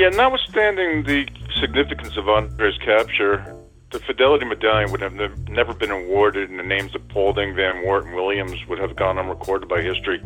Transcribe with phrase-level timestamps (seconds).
[0.00, 1.28] Yeah, notwithstanding the
[1.60, 3.54] significance of Andre's capture,
[3.90, 7.84] the Fidelity Medallion would have ne- never been awarded, and the names of Paulding, Van
[7.84, 10.22] Wart, and Williams would have gone unrecorded by history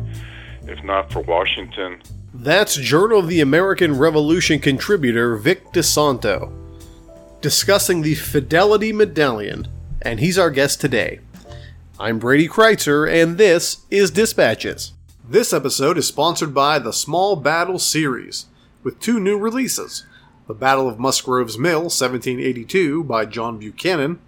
[0.65, 2.01] if not for Washington.
[2.33, 6.53] That's Journal of the American Revolution contributor Vic DiSanto
[7.41, 9.67] discussing the Fidelity Medallion,
[10.01, 11.19] and he's our guest today.
[11.99, 14.93] I'm Brady Crytzer, and this is Dispatches.
[15.27, 18.45] This episode is sponsored by the Small Battle series
[18.85, 20.05] with two new releases
[20.47, 24.19] The Battle of Musgrove's Mill, 1782, by John Buchanan,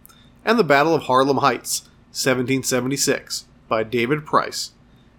[0.43, 4.71] and The Battle of Harlem Heights, 1776, by David Price.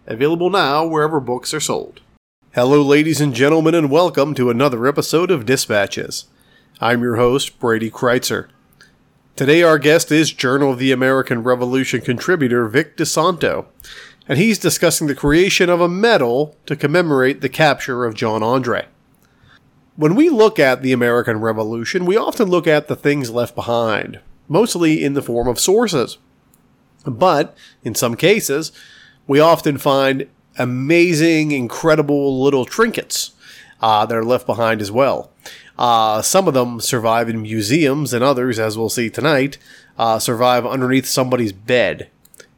[0.08, 2.00] Available now wherever books are sold.
[2.52, 6.24] Hello, ladies and gentlemen, and welcome to another episode of Dispatches.
[6.80, 8.48] I'm your host, Brady Crytzer.
[9.36, 13.66] Today, our guest is Journal of the American Revolution contributor Vic DiSanto,
[14.26, 18.88] and he's discussing the creation of a medal to commemorate the capture of John Andre.
[19.98, 24.20] When we look at the American Revolution, we often look at the things left behind,
[24.46, 26.18] mostly in the form of sources.
[27.04, 28.70] But, in some cases,
[29.26, 33.32] we often find amazing, incredible little trinkets
[33.80, 35.32] uh, that are left behind as well.
[35.76, 39.58] Uh, some of them survive in museums, and others, as we'll see tonight,
[39.98, 42.08] uh, survive underneath somebody's bed.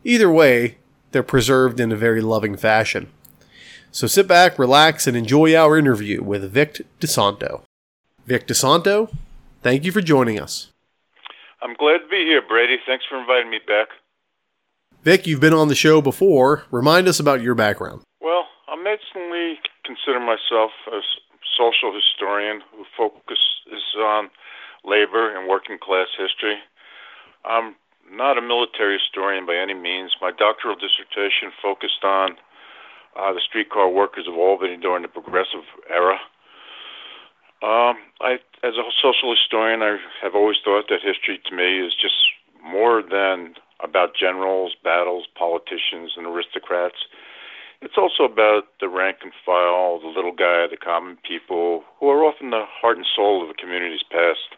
[0.05, 0.77] Either way,
[1.13, 3.11] they're preserved in a very loving fashion.
[3.93, 7.63] So sit back, relax, and enjoy our interview with Vic DiSanto.
[8.25, 9.13] Vic DiSanto,
[9.63, 10.71] thank you for joining us.
[11.61, 12.77] I'm glad to be here, Brady.
[12.87, 13.89] Thanks for inviting me back.
[15.03, 16.65] Vic, you've been on the show before.
[16.71, 18.03] Remind us about your background.
[18.21, 21.01] Well, I mainly consider myself a
[21.59, 24.31] social historian who focuses on
[24.85, 26.57] labor and working class history.
[27.45, 27.75] I'm
[28.13, 30.15] not a military historian by any means.
[30.21, 32.37] My doctoral dissertation focused on
[33.21, 36.17] uh, the streetcar workers of Albany during the Progressive era.
[37.63, 41.93] Um, I, as a social historian, I have always thought that history to me is
[41.93, 42.17] just
[42.65, 43.55] more than
[43.85, 46.97] about generals, battles, politicians, and aristocrats.
[47.83, 52.25] It's also about the rank and file, the little guy, the common people, who are
[52.25, 54.57] often the heart and soul of a community's past.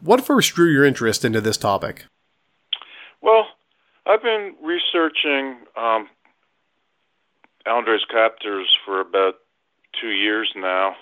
[0.00, 2.06] What first drew your interest into this topic?
[3.22, 3.46] Well,
[4.06, 6.08] I've been researching um,
[7.66, 9.34] Andre's captors for about
[10.00, 10.94] two years now,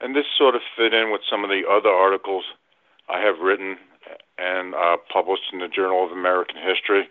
[0.00, 2.44] and this sort of fit in with some of the other articles
[3.08, 3.76] I have written
[4.38, 7.08] and uh, published in the Journal of American History.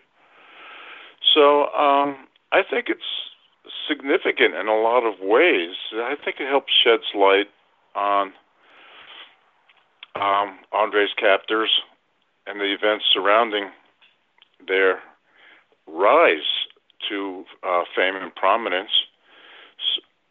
[1.34, 3.00] So um, I think it's
[3.88, 5.74] significant in a lot of ways.
[5.92, 7.48] I think it helps sheds light
[7.94, 8.32] on
[10.14, 11.70] um, Andre's captors
[12.46, 13.70] and the events surrounding
[14.66, 15.00] their
[15.86, 16.63] rise
[17.08, 18.90] to uh, fame and prominence.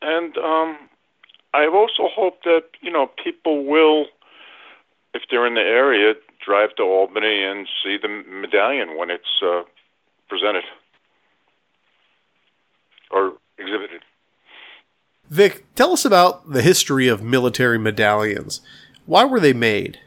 [0.02, 0.78] And um,
[1.54, 4.08] I also hope that you know people will,
[5.14, 6.14] if they're in the area,
[6.46, 9.64] drive to Albany and see the medallion when it's uh,
[10.28, 10.64] presented
[13.12, 14.02] or exhibited.
[15.30, 18.62] Vic, tell us about the history of military medallions.
[19.06, 20.00] Why were they made?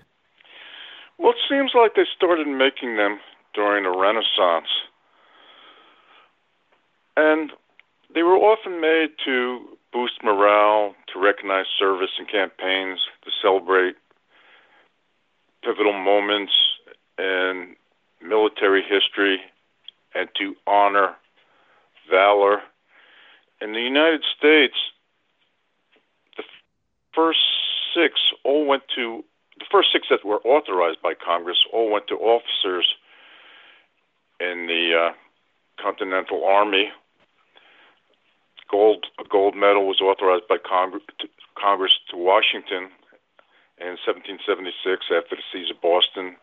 [1.19, 3.19] Well, it seems like they started making them
[3.55, 4.69] during the Renaissance.
[7.17, 7.53] And
[8.15, 9.61] they were often made to
[9.93, 13.97] boost morale, to recognize service in campaigns, to celebrate
[15.65, 16.53] pivotal moments
[17.19, 17.75] in
[18.23, 19.41] military history,
[20.15, 21.15] and to honor
[22.11, 22.61] valor.
[23.61, 24.75] In the United States,
[26.37, 26.45] the
[27.15, 27.41] first
[27.95, 29.25] six all went to
[29.59, 32.87] the first six that were authorized by Congress all went to officers
[34.39, 36.91] in the uh, Continental Army
[38.71, 41.29] gold a gold medal was authorized by Congress to,
[41.59, 42.91] Congress to Washington
[43.79, 46.37] in 1776 after the siege of Boston,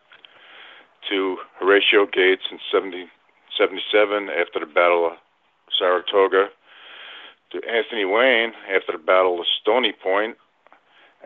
[1.10, 5.18] to Horatio Gates in 1777 after the Battle of
[5.76, 6.48] Saratoga,
[7.50, 10.36] to Anthony Wayne after the Battle of Stony Point,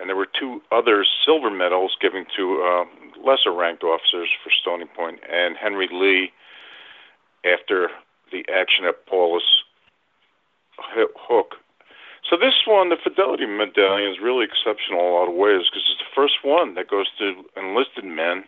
[0.01, 2.85] and there were two other silver medals given to uh,
[3.21, 6.33] lesser ranked officers for Stony Point, and Henry Lee
[7.45, 7.89] after
[8.33, 9.45] the action at Paulus
[10.79, 11.55] Hook.
[12.29, 15.83] So this one, the Fidelity Medallion, is really exceptional in a lot of ways because
[15.91, 18.45] it's the first one that goes to enlisted men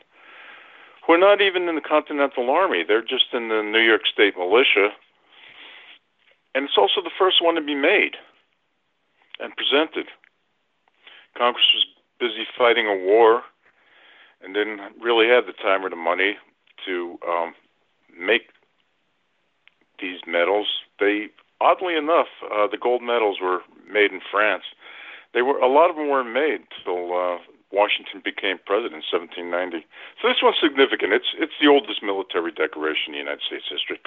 [1.06, 2.84] who are not even in the Continental Army.
[2.86, 4.90] They're just in the New York State Militia.
[6.54, 8.16] And it's also the first one to be made
[9.40, 10.06] and presented.
[11.36, 11.86] Congress was
[12.18, 13.42] busy fighting a war
[14.42, 16.36] and didn't really have the time or the money
[16.86, 17.54] to um,
[18.18, 18.50] make
[20.00, 20.66] these medals.
[20.98, 21.28] They,
[21.60, 23.60] oddly enough, uh, the gold medals were
[23.90, 24.64] made in France.
[25.34, 27.38] They were a lot of them weren't made till uh,
[27.72, 29.86] Washington became president in 1790.
[30.20, 31.12] So this one's significant.
[31.12, 34.00] It's it's the oldest military decoration in the United States history.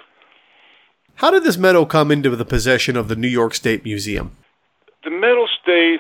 [1.16, 4.36] How did this medal come into the possession of the New York State Museum?
[5.04, 6.00] The medal stayed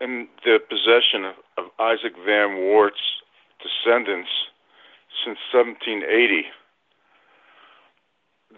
[0.00, 3.02] in the possession of, of Isaac Van Wart's
[3.58, 4.30] descendants
[5.24, 6.46] since 1780.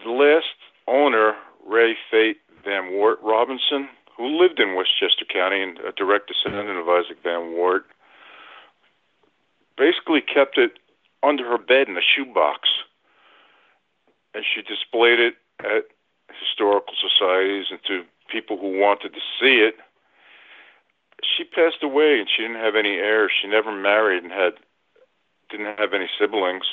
[0.03, 0.45] The last
[0.87, 1.33] owner,
[1.67, 6.87] Ray Fate Van Wart Robinson, who lived in Westchester County and a direct descendant of
[6.89, 7.85] Isaac Van Wart,
[9.77, 10.79] basically kept it
[11.21, 12.69] under her bed in a shoebox.
[14.33, 15.85] And she displayed it at
[16.39, 19.75] historical societies and to people who wanted to see it.
[21.23, 23.31] She passed away and she didn't have any heirs.
[23.41, 24.53] She never married and had
[25.49, 26.65] didn't have any siblings.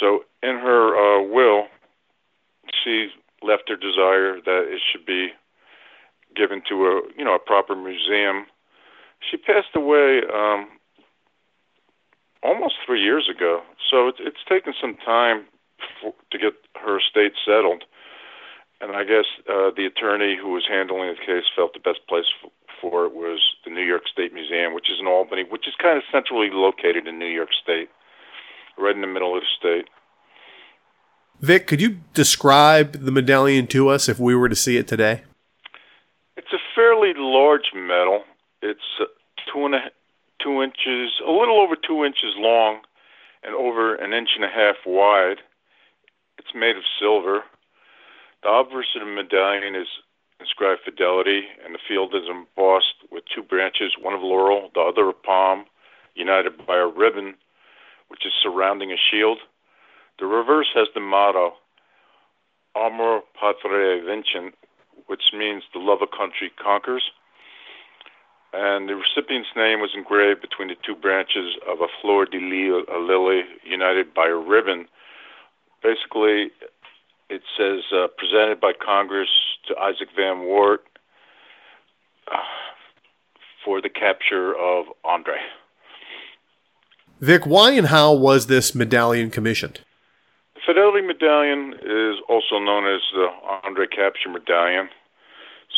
[0.00, 1.66] So in her uh, will,
[2.84, 3.08] she
[3.44, 5.30] left her desire that it should be
[6.34, 8.46] given to a you know a proper museum.
[9.20, 10.68] She passed away um,
[12.42, 15.46] almost three years ago, so it's it's taken some time
[16.00, 17.84] for, to get her estate settled.
[18.80, 22.26] And I guess uh, the attorney who was handling the case felt the best place
[22.42, 22.50] for,
[22.80, 25.96] for it was the New York State Museum, which is in Albany, which is kind
[25.96, 27.90] of centrally located in New York State,
[28.76, 29.86] right in the middle of the state.
[31.42, 35.22] Vic, could you describe the medallion to us if we were to see it today?
[36.36, 38.22] It's a fairly large medal.
[38.62, 39.06] It's uh,
[39.52, 39.90] two and a
[40.40, 42.82] two inches, a little over two inches long,
[43.42, 45.38] and over an inch and a half wide.
[46.38, 47.42] It's made of silver.
[48.44, 49.88] The obverse of the medallion is
[50.38, 55.08] inscribed fidelity, and the field is embossed with two branches, one of laurel, the other
[55.08, 55.64] of palm,
[56.14, 57.34] united by a ribbon,
[58.06, 59.38] which is surrounding a shield.
[60.18, 61.54] The reverse has the motto,
[62.76, 64.54] Amor Patriae Vincit,
[65.06, 67.02] which means the love of country conquers.
[68.52, 72.84] And the recipient's name was engraved between the two branches of a fleur de lis,
[72.94, 74.86] a lily, united by a ribbon.
[75.82, 76.50] Basically,
[77.30, 79.30] it says uh, presented by Congress
[79.68, 80.84] to Isaac Van Wart
[82.30, 82.36] uh,
[83.64, 85.36] for the capture of Andre.
[87.20, 89.80] Vic, why and how was this medallion commissioned?
[90.64, 93.26] Fidelity Medallion is also known as the
[93.64, 94.88] Andre Capture Medallion.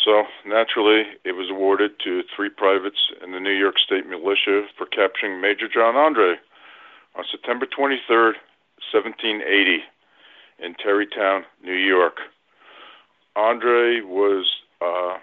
[0.05, 4.87] So, naturally, it was awarded to three privates in the New York State Militia for
[4.87, 6.35] capturing Major John Andre
[7.15, 8.35] on September 23,
[8.93, 9.83] 1780
[10.59, 12.19] in Tarrytown, New York.
[13.37, 14.47] Andre was
[14.83, 15.17] uh,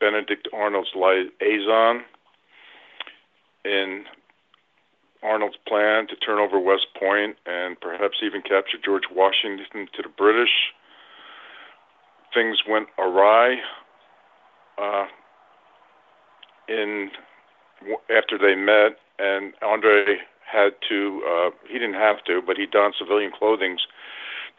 [0.00, 2.04] Benedict Arnold's liaison
[3.64, 4.04] in
[5.22, 10.08] Arnold's plan to turn over West Point and perhaps even capture George Washington to the
[10.08, 10.72] British.
[12.34, 13.56] Things went awry
[14.78, 15.06] uh,
[16.68, 17.10] in
[18.10, 21.22] after they met, and Andre had to.
[21.26, 23.78] Uh, he didn't have to, but he donned civilian clothing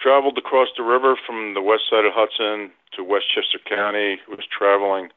[0.02, 4.20] traveled across the river from the west side of Hudson to Westchester County.
[4.30, 5.10] Was traveling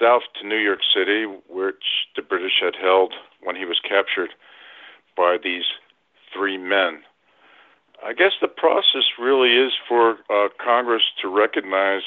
[0.00, 1.84] south to New York City, which
[2.16, 4.30] the British had held when he was captured
[5.16, 5.64] by these
[6.32, 7.00] three men.
[8.04, 12.02] I guess the process really is for uh, Congress to recognize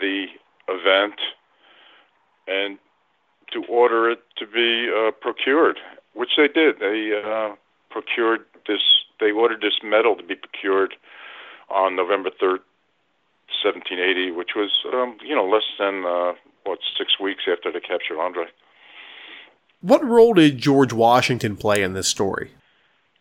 [0.00, 0.26] the
[0.68, 1.14] event
[2.46, 2.78] and
[3.52, 5.78] to order it to be uh, procured,
[6.14, 6.76] which they did.
[6.80, 7.54] They uh,
[7.90, 8.80] procured this
[9.20, 10.94] they ordered this medal to be procured
[11.70, 12.58] on November 3rd,
[13.62, 16.32] 1780, which was, um, you know, less than, uh,
[16.64, 18.46] what, six weeks after they captured Andre.
[19.80, 22.50] What role did George Washington play in this story?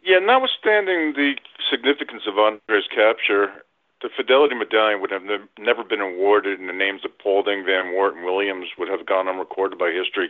[0.04, 1.36] Yeah, notwithstanding the
[1.70, 3.64] significance of Andre's capture,
[4.02, 7.94] the Fidelity Medallion would have ne- never been awarded, and the names of Paulding, Van
[7.94, 10.30] Wart, and Williams would have gone unrecorded by history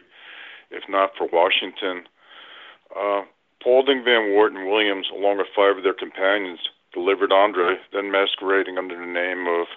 [0.72, 2.08] if not for Washington.
[2.96, 3.24] Uh,
[3.64, 6.60] Paulding, Van Wart, and Williams, along with five of their companions,
[6.98, 9.68] delivered Andre, then masquerading under the name of,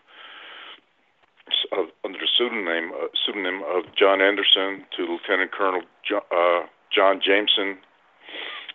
[1.76, 7.20] of under the pseudonym uh, pseudonym of John Anderson to Lieutenant Colonel John, uh, John
[7.20, 7.76] Jameson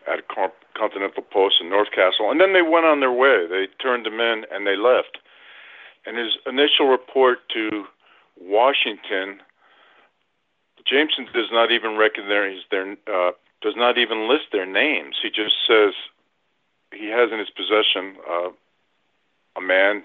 [0.07, 3.47] at a Continental Post in North Castle, and then they went on their way.
[3.49, 5.17] They turned him in and they left.
[6.05, 7.85] And his initial report to
[8.39, 9.41] Washington,
[10.85, 13.31] Jameson does not even recognize their uh,
[13.63, 15.15] does not even list their names.
[15.23, 15.95] He just says
[16.95, 18.49] he has in his possession uh,
[19.55, 20.03] a man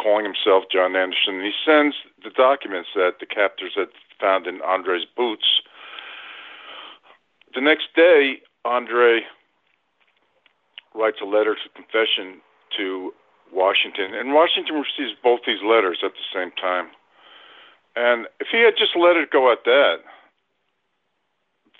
[0.00, 1.36] calling himself John Anderson.
[1.36, 3.88] And he sends the documents that the captors had
[4.20, 5.62] found in Andre's boots.
[7.54, 9.22] The next day, Andre
[10.94, 12.40] writes a letter to confession
[12.76, 13.12] to
[13.52, 16.88] Washington, and Washington receives both these letters at the same time.
[17.94, 19.96] And if he had just let it go at that,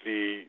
[0.05, 0.45] the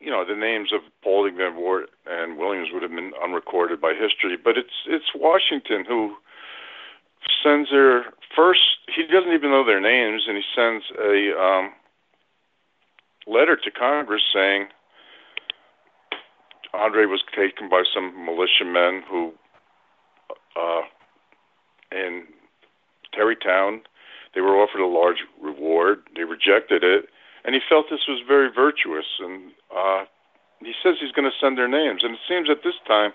[0.00, 3.92] you know the names of Paulding, Van Wart, and Williams would have been unrecorded by
[3.92, 4.36] history.
[4.42, 6.16] But it's it's Washington who
[7.42, 8.60] sends their first.
[8.94, 11.72] He doesn't even know their names, and he sends a um,
[13.26, 14.68] letter to Congress saying
[16.72, 19.32] Andre was taken by some militiamen who,
[20.56, 20.82] uh,
[21.92, 22.24] in
[23.12, 23.82] Tarrytown,
[24.34, 26.02] they were offered a large reward.
[26.14, 27.06] They rejected it,
[27.44, 29.06] and he felt this was very virtuous.
[29.20, 30.04] And uh,
[30.60, 32.02] he says he's going to send their names.
[32.04, 33.12] And it seems at this time,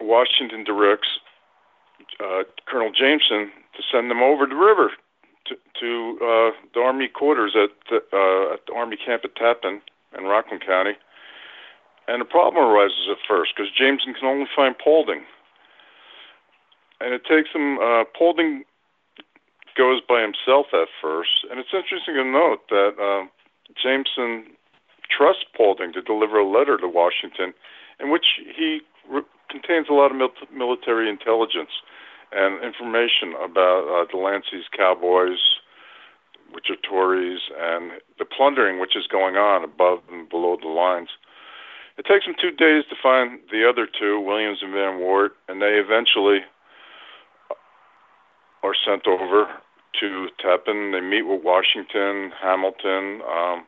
[0.00, 1.08] Washington directs
[2.20, 4.90] uh, Colonel Jameson to send them over the river
[5.46, 9.80] to, to uh, the Army quarters at the, uh, at the Army camp at Tappan
[10.16, 10.92] in Rockland County.
[12.06, 15.24] And the problem arises at first because Jameson can only find Paulding.
[17.00, 18.64] And it takes him, uh, Paulding
[19.76, 21.44] goes by himself at first.
[21.50, 23.26] And it's interesting to note that uh,
[23.80, 24.54] Jameson
[25.10, 27.52] trusts Paulding to deliver a letter to Washington
[28.00, 31.70] in which he re- contains a lot of mil- military intelligence
[32.32, 35.38] and information about uh, Delancey's cowboys,
[36.50, 41.08] which are Tories, and the plundering which is going on above and below the lines.
[41.96, 45.62] It takes them two days to find the other two, Williams and Van Wart, and
[45.62, 46.40] they eventually
[48.64, 49.46] are sent over
[50.00, 50.92] to Tappan.
[50.92, 53.22] They meet with Washington, Hamilton.
[53.22, 53.66] Um,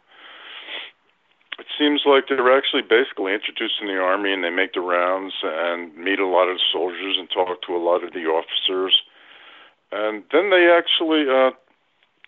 [1.58, 5.32] it seems like they're actually basically introduced in the army and they make the rounds
[5.42, 8.92] and meet a lot of the soldiers and talk to a lot of the officers.
[9.90, 11.56] And then they actually uh,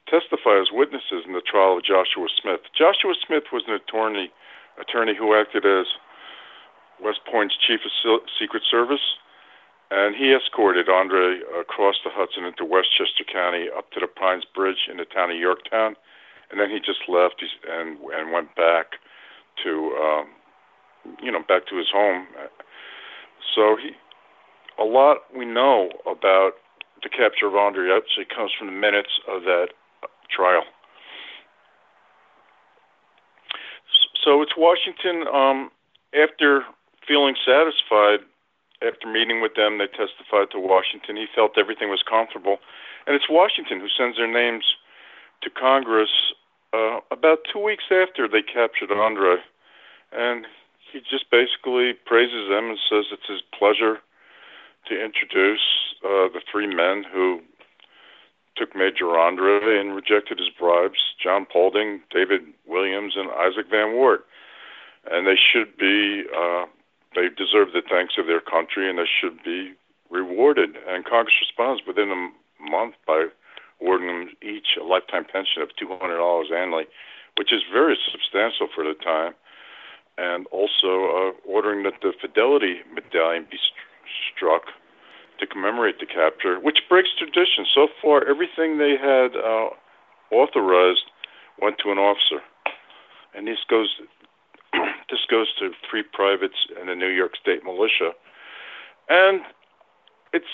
[0.09, 2.65] testify as witnesses in the trial of Joshua Smith.
[2.73, 4.33] Joshua Smith was an attorney,
[4.81, 5.87] attorney who acted as
[7.05, 9.21] West Point's chief of Secret Service,
[9.91, 14.89] and he escorted Andre across the Hudson into Westchester County up to the Pines Bridge
[14.91, 15.97] in the town of Yorktown,
[16.51, 19.01] and then he just left and and went back
[19.65, 20.27] to um,
[21.23, 22.27] you know back to his home.
[23.55, 23.91] So he,
[24.79, 26.53] a lot we know about
[27.03, 29.69] the capture of Andre actually comes from the minutes of that
[30.31, 30.65] trial.
[34.23, 35.27] So it's Washington.
[35.33, 35.71] Um,
[36.15, 36.65] after
[37.07, 38.21] feeling satisfied,
[38.87, 41.17] after meeting with them, they testified to Washington.
[41.17, 42.59] He felt everything was comfortable,
[43.07, 44.65] and it's Washington who sends their names
[45.43, 46.11] to Congress
[46.73, 49.37] uh, about two weeks after they captured Andre,
[50.13, 50.47] and
[50.93, 53.99] he just basically praises them and says it's his pleasure
[54.89, 57.41] to introduce uh, the three men who
[58.57, 64.25] took Major Andre and rejected his bribes John Paulding, David Williams, and Isaac Van Wart.
[65.11, 66.65] And they should be, uh,
[67.15, 69.73] they deserve the thanks of their country and they should be
[70.11, 70.77] rewarded.
[70.89, 73.27] And Congress responds within a month by
[73.81, 76.85] awarding them each a lifetime pension of $200 annually,
[77.37, 79.35] which is very substantial for the time,
[80.17, 83.87] and also uh, ordering that the Fidelity Medallion be st-
[84.35, 84.63] struck
[85.39, 87.65] to commemorate the capture, which breaks tradition.
[87.73, 89.71] So far, everything they had uh,
[90.35, 91.07] authorized
[91.63, 92.43] went to an officer,
[93.35, 93.89] and this goes
[95.11, 98.13] this goes to three privates and the New York State Militia,
[99.09, 99.41] and
[100.33, 100.47] it's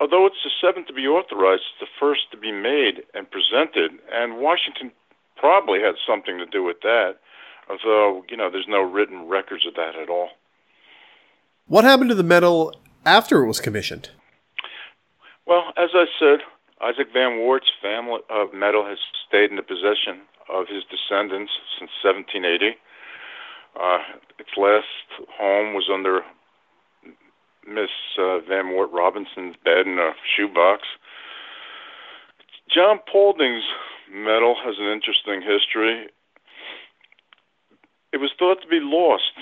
[0.00, 3.92] although it's the seventh to be authorized, it's the first to be made and presented,
[4.12, 4.90] and Washington
[5.36, 7.16] probably had something to do with that,
[7.68, 10.30] although, you know, there's no written records of that at all.
[11.66, 14.10] What happened to the medal after it was commissioned?
[15.46, 16.40] Well, as I said,
[16.80, 21.90] Isaac Van Wart's family uh, medal has stayed in the possession of his descendants since
[22.02, 22.76] 1780.
[23.78, 23.98] Uh,
[24.38, 24.86] its last
[25.38, 26.20] home was under
[27.66, 30.82] Miss uh, Van Wart Robinson's bed in a shoebox.
[32.72, 33.64] John Paulding's
[34.12, 36.06] medal has an interesting history.
[38.12, 39.32] It was thought to be lost,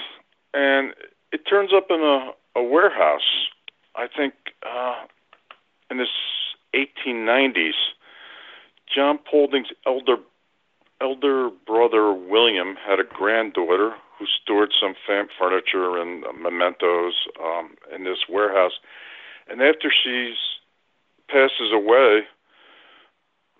[0.53, 0.93] and
[1.33, 3.49] it turns up in a, a warehouse.
[3.97, 4.35] I think
[4.67, 5.05] uh,
[5.91, 6.07] in the
[6.75, 7.73] 1890s,
[8.95, 10.17] John Paulding's elder
[11.01, 18.05] elder brother William had a granddaughter who stored some fam- furniture and mementos um, in
[18.05, 18.73] this warehouse.
[19.49, 20.37] And after she's
[21.29, 22.23] passes away,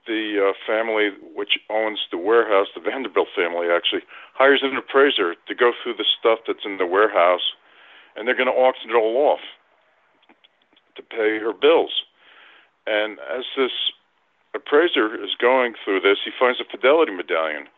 [0.07, 4.03] the uh, family which owns the warehouse, the Vanderbilt family actually,
[4.35, 7.53] hires an appraiser to go through the stuff that's in the warehouse,
[8.17, 9.41] and they're going to auction it all off
[10.97, 11.93] to pay her bills.
[12.87, 13.93] And as this
[14.55, 17.69] appraiser is going through this, he finds a fidelity medallion.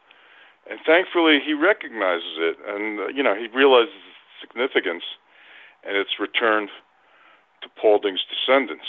[0.68, 5.04] And thankfully, he recognizes it, and uh, you know he realizes its significance,
[5.86, 6.68] and it's returned
[7.62, 8.86] to Paulding's descendants.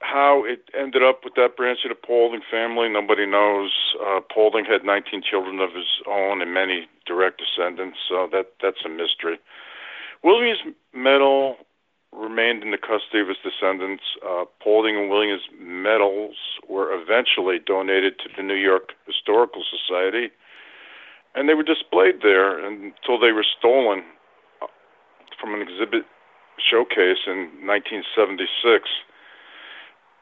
[0.00, 3.70] How it ended up with that branch of the Paulding family, nobody knows.
[4.00, 8.84] Uh, Paulding had 19 children of his own and many direct descendants, so that that's
[8.84, 9.38] a mystery.
[10.22, 10.58] Williams
[10.94, 11.56] medal
[12.12, 14.02] remained in the custody of his descendants.
[14.26, 16.36] Uh, Paulding and Williams medals
[16.68, 20.30] were eventually donated to the New York Historical Society,
[21.34, 24.02] and they were displayed there until they were stolen
[24.60, 24.66] uh,
[25.40, 26.04] from an exhibit
[26.58, 28.88] showcase in 1976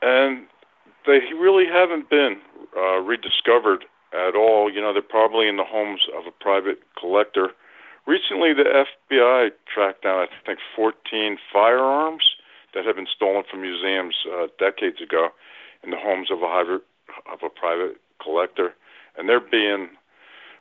[0.03, 0.47] and
[1.07, 2.39] they really haven't been
[2.77, 4.71] uh, rediscovered at all.
[4.73, 7.51] You know, they're probably in the homes of a private collector.
[8.09, 12.25] Recently, the FBI tracked down, I think, 14 firearms
[12.73, 15.29] that had been stolen from museums uh, decades ago
[15.85, 16.83] in the homes of a private,
[17.31, 18.73] of a private collector,
[19.19, 19.91] and they're being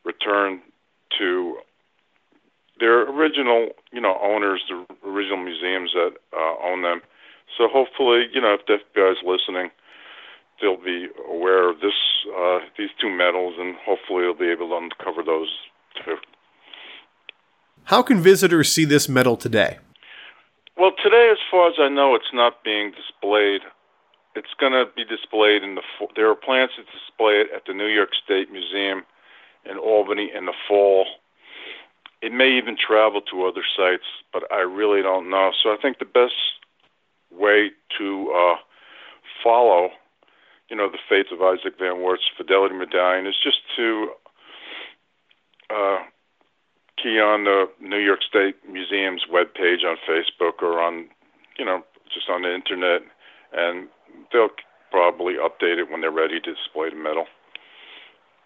[0.04, 0.60] returned
[1.18, 1.56] to
[2.82, 7.00] their original, you know, owners, the original museums that uh, own them.
[7.58, 9.72] So hopefully, you know, if the FBI is listening,
[10.60, 11.96] they'll be aware of this,
[12.38, 15.48] uh, these two medals, and hopefully they'll be able to uncover those
[16.04, 16.18] too.
[17.88, 19.78] How can visitors see this medal today?
[20.78, 23.62] Well, today, as far as I know, it's not being displayed.
[24.36, 25.82] It's going to be displayed in the.
[26.14, 29.06] There are plans to display it at the New York State Museum
[29.64, 31.06] in Albany in the fall.
[32.22, 34.04] It may even travel to other sites,
[34.34, 35.52] but I really don't know.
[35.64, 36.36] So I think the best
[37.32, 38.56] way to uh,
[39.42, 39.92] follow,
[40.70, 44.10] you know, the fates of Isaac Van Wart's Fidelity Medallion is just to
[45.74, 45.98] uh,
[47.12, 51.08] on the New York State Museum's webpage on Facebook or on,
[51.58, 53.02] you know, just on the internet,
[53.54, 53.88] and
[54.32, 54.50] they'll
[54.92, 57.26] probably update it when they're ready to display the medal.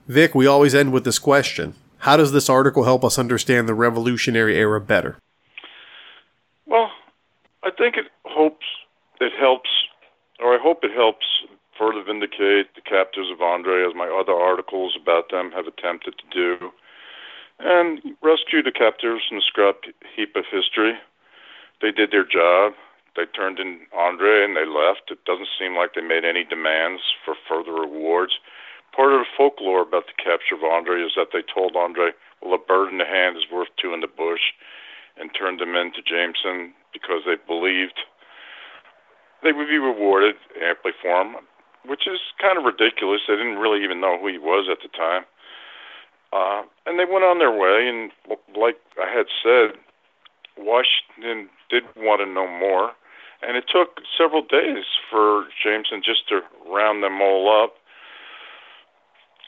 [0.08, 1.76] Vic, we always end with this question.
[2.00, 5.20] How does this article help us understand the Revolutionary era better?
[6.66, 6.90] Well,
[7.64, 8.66] I think it hopes
[9.20, 9.70] it helps,
[10.40, 11.26] or I hope it helps
[11.78, 16.26] further vindicate the captors of Andre, as my other articles about them have attempted to
[16.34, 16.72] do,
[17.64, 20.94] and rescue the captors from the scrap heap of history.
[21.82, 22.74] They did their job.
[23.16, 25.12] They turned in Andre and they left.
[25.12, 28.34] It doesn't seem like they made any demands for further rewards.
[28.96, 32.54] Part of the folklore about the capture of Andre is that they told Andre, well,
[32.54, 34.52] a bird in the hand is worth two in the bush,
[35.18, 38.00] and turned him in to Jameson because they believed
[39.44, 41.36] they would be rewarded amply for him,
[41.86, 43.22] which is kind of ridiculous.
[43.28, 45.24] They didn't really even know who he was at the time.
[46.34, 48.12] Uh, and they went on their way, and
[48.56, 49.76] like I had said,
[50.58, 52.92] Washington did want to know more,
[53.42, 57.76] and it took several days for Jameson just to round them all up.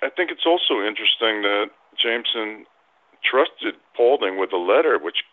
[0.01, 2.65] I think it's also interesting that Jameson
[3.23, 5.23] trusted Paulding with a letter which,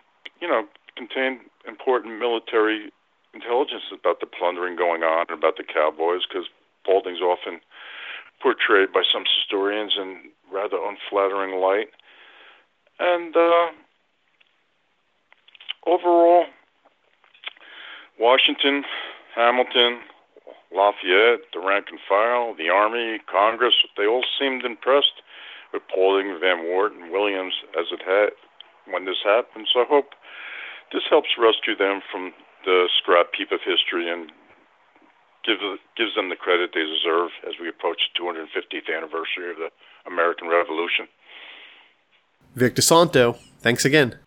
[0.40, 0.62] you know,
[0.96, 2.92] contained important military
[3.34, 6.46] intelligence about the plundering going on and about the cowboys because
[6.86, 7.60] Paulding's often
[8.42, 11.88] portrayed by some historians in rather unflattering light.
[12.98, 13.66] And uh,
[15.86, 16.44] overall,
[18.18, 18.84] Washington,
[19.34, 20.00] Hamilton,
[20.74, 25.22] Lafayette, the rank and file, the Army, Congress, they all seemed impressed
[25.72, 28.30] with Paulding, Van Wart, and Williams as it had
[28.92, 29.66] when this happened.
[29.72, 30.14] So I hope
[30.92, 32.32] this helps rescue them from
[32.64, 34.30] the scrap heap of history and
[35.44, 35.58] give,
[35.96, 39.70] gives them the credit they deserve as we approach the 250th anniversary of the
[40.06, 41.06] American Revolution.
[42.54, 44.18] Vic DiSanto, thanks again.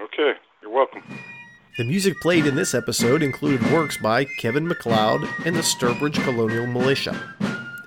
[0.00, 1.02] Okay, you're welcome.
[1.78, 6.66] The music played in this episode included works by Kevin MacLeod and the Sturbridge Colonial
[6.66, 7.18] Militia.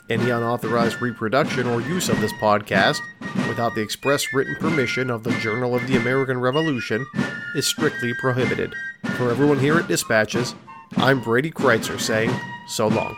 [0.09, 2.99] Any unauthorized reproduction or use of this podcast,
[3.47, 7.05] without the express written permission of the Journal of the American Revolution,
[7.55, 8.73] is strictly prohibited.
[9.17, 10.55] For everyone here at Dispatches,
[10.97, 12.31] I'm Brady Crytzer saying
[12.67, 13.15] so long.